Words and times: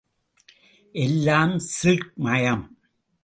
எல்லாம் 0.95 1.53
சில்க் 1.71 2.09
மயம்! 2.17 2.65